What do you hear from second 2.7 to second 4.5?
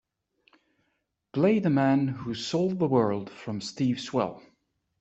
the world from Steve Swell